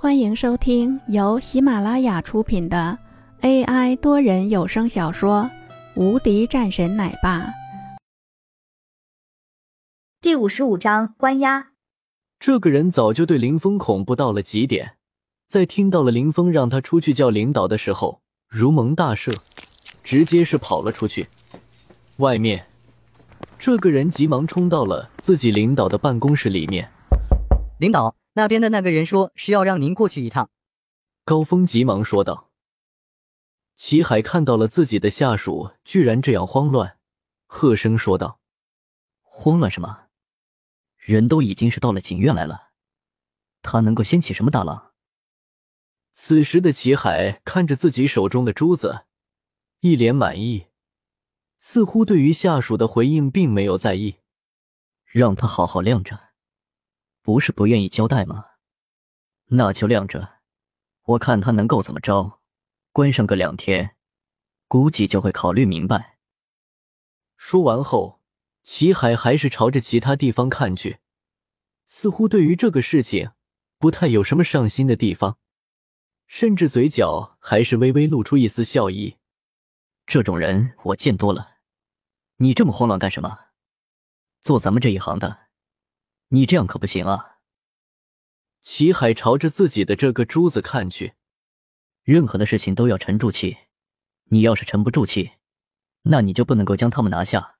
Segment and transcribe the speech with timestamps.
[0.00, 2.96] 欢迎收听由喜马拉雅出品的
[3.40, 5.50] AI 多人有声小说
[6.00, 7.40] 《无敌战神奶爸》
[10.20, 11.70] 第五十五章关押。
[12.38, 14.92] 这个人早就对林峰恐怖到了极点，
[15.48, 19.36] 在听到了林峰让他出去叫领导的时候，如蒙大赦，
[20.04, 21.26] 直接是跑了出去。
[22.18, 22.66] 外面，
[23.58, 26.88] 这个人急忙冲到了自己领导的办公室里面。
[27.78, 30.50] 领导，那边的那个人说是要让您过去一趟。
[31.24, 32.50] 高峰急忙说道。
[33.76, 36.98] 齐海看到了自己的下属居然这样慌乱，
[37.46, 38.40] 喝声说道
[39.22, 40.06] ：“慌乱什么？
[40.96, 42.70] 人都已经是到了警院来了，
[43.62, 44.94] 他能够掀起什么大浪？”
[46.12, 49.04] 此时的齐海看着自己手中的珠子，
[49.78, 50.66] 一脸满意，
[51.58, 54.16] 似乎对于下属的回应并没有在意。
[55.04, 56.27] 让他好好晾着。
[57.28, 58.52] 不是不愿意交代吗？
[59.48, 60.36] 那就晾着，
[61.02, 62.40] 我看他能够怎么着。
[62.90, 63.96] 关上个两天，
[64.66, 66.16] 估计就会考虑明白。
[67.36, 68.22] 说完后，
[68.62, 71.00] 齐海还是朝着其他地方看去，
[71.84, 73.32] 似乎对于这个事情
[73.76, 75.36] 不太有什么上心的地方，
[76.26, 79.18] 甚至嘴角还是微微露出一丝笑意。
[80.06, 81.58] 这种人我见多了，
[82.36, 83.48] 你这么慌乱干什么？
[84.40, 85.47] 做咱们这一行的。
[86.28, 87.38] 你这样可不行啊！
[88.60, 91.14] 齐海朝着自己的这个珠子看去，
[92.02, 93.56] 任何的事情都要沉住气。
[94.24, 95.32] 你要是沉不住气，
[96.02, 97.56] 那你就不能够将他们拿下。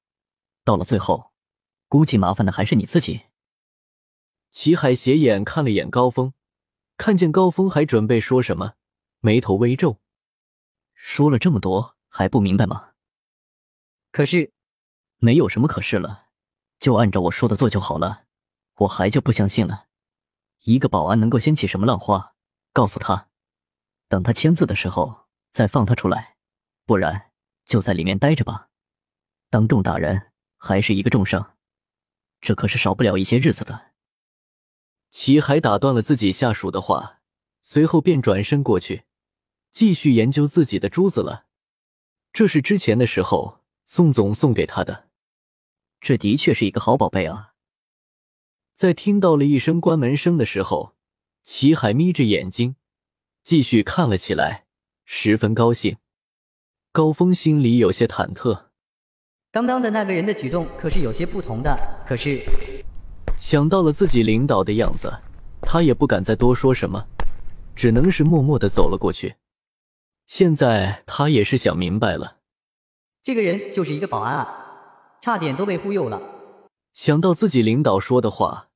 [0.65, 1.33] 到了最后，
[1.89, 3.23] 估计麻烦的还是你自己。
[4.51, 6.35] 齐海斜眼看了眼高峰，
[6.99, 8.75] 看见高峰还准备说什么，
[9.21, 9.99] 眉头微皱。
[10.93, 12.91] 说了这么多，还不明白吗？
[14.13, 14.53] 可是，
[15.17, 16.27] 没有什么可是了，
[16.79, 18.27] 就按照我说的做就好了。
[18.79, 19.87] 我还就不相信了，
[20.65, 22.35] 一个保安能够掀起什么浪花？
[22.73, 23.29] 告诉他，
[24.09, 26.37] 等他签字的时候再放他出来，
[26.87, 27.33] 不然
[27.65, 28.69] 就在里面待着吧。
[29.51, 31.57] 当众打人还是一个重伤，
[32.41, 33.93] 这可是少不了一些日子的。
[35.11, 37.21] 齐海打断了自己下属的话，
[37.63, 39.07] 随后便转身过去，
[39.73, 41.47] 继续研究自己的珠子了。
[42.33, 45.09] 这是之前的时候宋总送给他的，
[45.99, 47.48] 这的确是一个好宝贝啊。
[48.79, 50.95] 在听到了一声关门声的时候，
[51.43, 52.77] 齐海眯着眼睛，
[53.43, 54.67] 继续看了起来，
[55.05, 55.97] 十分高兴。
[56.93, 58.67] 高峰心里有些忐忑，
[59.51, 61.77] 刚刚的那个人的举动可是有些不同的。
[62.07, 62.41] 可是
[63.41, 65.13] 想到了自己领导的样子，
[65.61, 67.05] 他也不敢再多说什么，
[67.75, 69.35] 只能是默默的走了过去。
[70.29, 72.37] 现在他也是想明白了，
[73.25, 76.23] 这个人就是一个保安啊，差点都被忽悠了。
[76.93, 78.67] 想到自己领导说的话。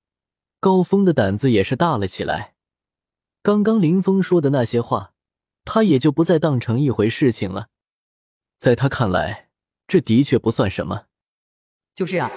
[0.62, 2.54] 高峰的胆子也是大了起来。
[3.42, 5.12] 刚刚林峰说的那些话，
[5.64, 7.66] 他也就不再当成一回事情了。
[8.60, 9.48] 在他看来，
[9.88, 11.06] 这的确不算什么。
[11.96, 12.30] 就是啊，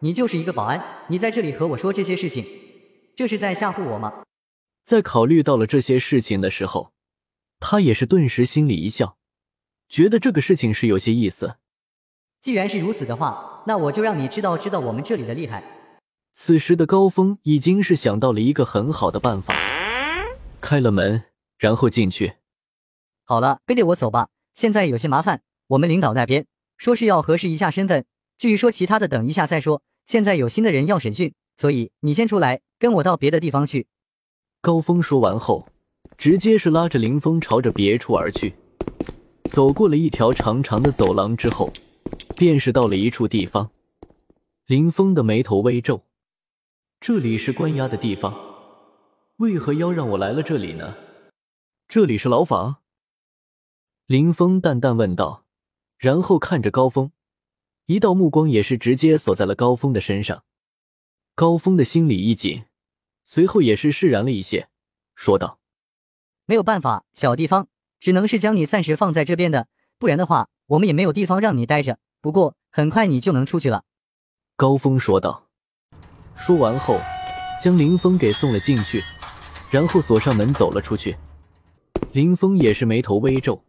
[0.00, 2.44] 你就是一个保安，你在这里和我说这些事情，
[3.16, 4.24] 这是在吓唬我吗？
[4.82, 6.92] 在考虑到了这些事情的时候，
[7.60, 9.16] 他也是顿时心里一笑，
[9.88, 11.54] 觉得这个事情是有些意思。
[12.42, 15.64] 既然是如此的话，那我就让你知道知道我们这里的厉害。
[16.36, 19.54] 此时的高峰已经是想到了一个很好的办法，
[20.60, 21.22] 开了门，
[21.56, 22.34] 然后进去。
[23.22, 24.30] 好了，跟着我走吧。
[24.52, 26.46] 现在有些麻烦，我们领导那边
[26.76, 28.04] 说是要核实一下身份，
[28.36, 29.82] 至于说其他的，等一下再说。
[30.06, 33.86] 现在有新的人要审讯，所以你先出来，跟我到别的地方去。
[34.60, 35.68] 高峰说完后，
[36.18, 38.54] 直接是拉着林峰朝着别处而去。
[39.44, 41.72] 走过了一条长长的走廊之后，
[42.36, 43.70] 便是到了一处地方。
[44.66, 46.03] 林峰的眉头微皱。
[47.06, 48.34] 这里是关押的地方，
[49.36, 50.96] 为何要让我来了这里呢？
[51.86, 52.76] 这里是牢房。
[54.06, 55.44] 林峰淡淡问道，
[55.98, 57.12] 然后看着高峰，
[57.84, 60.44] 一道目光也是直接锁在了高峰的身上。
[61.34, 62.64] 高峰的心里一紧，
[63.22, 64.70] 随后也是释然了一些，
[65.14, 65.58] 说道
[66.48, 67.68] ：“没有办法，小地方，
[68.00, 69.68] 只能是将你暂时放在这边的，
[69.98, 71.98] 不然的话，我们也没有地方让你待着。
[72.22, 73.84] 不过很快你就能出去了。”
[74.56, 75.42] 高峰说道。
[76.36, 76.98] 说完后，
[77.62, 79.00] 将林峰给送了进去，
[79.70, 81.16] 然后锁上门走了出去。
[82.12, 83.62] 林峰也是眉头微皱，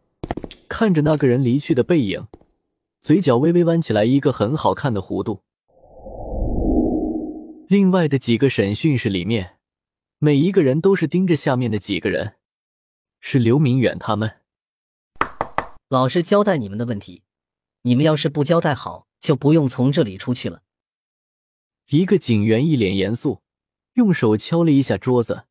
[0.68, 2.28] 看着那个人离去的背影，
[3.02, 5.42] 嘴角微微弯起来一个很好看的弧度。
[7.68, 9.56] 另外的几个审讯室里面，
[10.20, 12.34] 每一个人都是盯着下面的几个人，
[13.20, 14.32] 是刘明远他们。
[15.90, 17.24] 老实交代你们的问题，
[17.84, 20.62] 你们要是不交代好，就不用从这里出去了。
[21.90, 23.42] 一个警员一脸严肃，
[23.94, 25.46] 用手敲了一下桌子，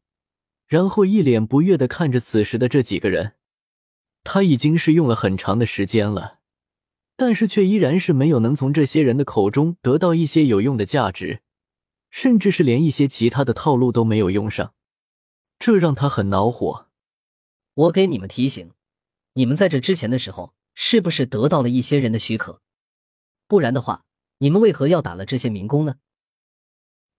[0.66, 3.34] 然后一脸不悦的看着此时的这几个人。
[4.24, 6.40] 他已经是用了很长的时间了，
[7.16, 11.42] 但是却依然是没有能从这些人的口中得到一些有用的价值，
[12.10, 14.74] 甚至是连一些其他的套路都没有用上，
[15.58, 16.88] 这让他很恼火。
[17.74, 18.72] 我给你们提醒，
[19.34, 22.60] 你们在这之前的时候，是不是得到了一些人的许可？
[23.46, 24.04] 不然的话，
[24.38, 25.96] 你们为何要打了这些民工呢？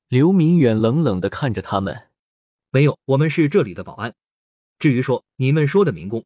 [0.08, 2.10] 刘明远冷冷的看着他们，
[2.70, 4.14] 没有，我们是这里的保安。
[4.78, 6.24] 至于说你们说的民工，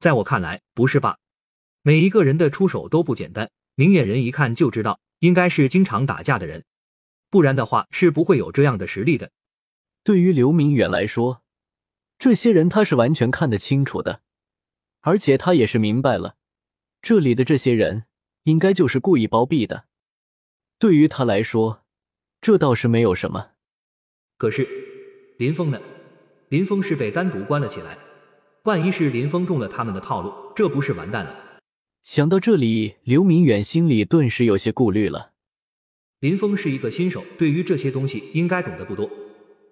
[0.00, 1.18] 在我看来不是吧？
[1.82, 6.64] 每一个人的出手都不简单，明眼人一看就知道，应该是经常打架的人，
[7.28, 9.30] 不然的话是不会有这样的实力的。
[10.02, 11.42] 对于刘明远来说，
[12.18, 14.22] 这些人他是完全看得清楚的，
[15.02, 16.36] 而且他也是明白了，
[17.02, 18.04] 这里的这些人
[18.44, 19.84] 应该就是故意包庇的。
[20.78, 21.81] 对于他来说。
[22.42, 23.50] 这倒是没有什么，
[24.36, 24.66] 可是
[25.38, 25.80] 林峰呢？
[26.48, 27.96] 林峰是被单独关了起来，
[28.64, 31.60] 万一是林峰中了他们的套路，这不是完蛋了？
[32.02, 35.34] 想到这里，刘明远心里顿时有些顾虑了。
[36.18, 39.08] 林峰是一个新手，对于这些东西应该懂得不多。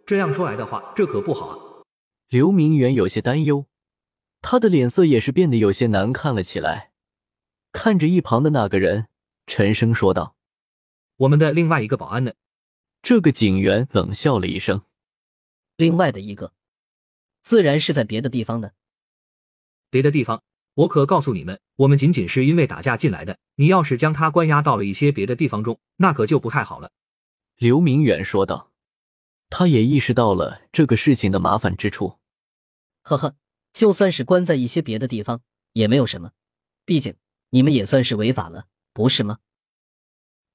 [0.06, 1.58] 这样说来的话，这可不好啊！
[2.28, 3.66] 刘明远有些担忧，
[4.40, 6.92] 他的脸色也是变得有些难看了起来，
[7.72, 9.08] 看着一旁的那个人，
[9.48, 10.36] 沉声说道
[11.18, 12.32] ：“我们的另外一个保安呢？”
[13.02, 14.82] 这个警员冷笑了一声
[15.76, 16.52] ：“另外的一个，
[17.40, 18.74] 自然是在别的地方的。
[19.88, 20.42] 别的地方，
[20.74, 23.38] 我可告诉你们，我们仅仅是因为打架进来的。
[23.56, 26.92] 你要是将他关押到了一些别的地方中，那可就不太好了。”
[27.56, 28.70] 刘明远说道。
[29.52, 32.18] 他也意识到了这个事情的麻烦之处。
[33.02, 33.34] 呵呵，
[33.72, 35.42] 就算是关在一些别的地方，
[35.72, 36.30] 也没有什么，
[36.84, 37.16] 毕竟
[37.48, 39.40] 你们也算是违法了，不是吗？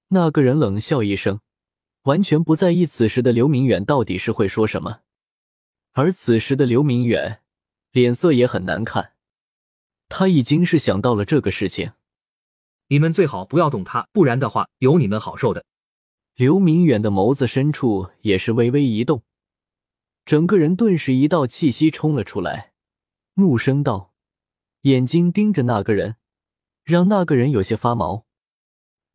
[0.08, 1.42] 那个人冷笑一声。
[2.06, 5.02] 完全不在意此时的刘明远到底是会说什么，
[5.94, 7.42] 而此时的刘明远
[7.92, 9.14] 脸色也很难看，
[10.08, 11.94] 他已经是想到了这个事情。
[12.90, 15.66] 你们最好不要动他，不然的话有你们好受的。
[16.36, 19.24] 刘明远的眸子深处也是微微一动，
[20.26, 22.74] 整个人顿时一道气息冲了出来，
[23.36, 24.14] 怒声道，
[24.82, 26.18] 眼睛盯着那个人，
[26.84, 28.28] 让那个人有些发毛。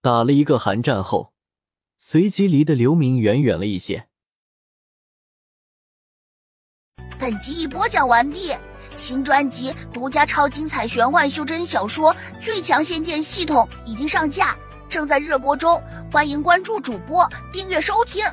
[0.01, 1.30] 打了一个寒战后。
[2.02, 4.06] 随即离得刘明远远了一些。
[7.19, 8.56] 本集已播讲完毕，
[8.97, 14.56] 新专辑独家超精彩玄幻修真小说《最强仙剑系统》已经上架，
[14.88, 15.79] 正在热播中，
[16.11, 18.25] 欢迎关注主播，订阅收听。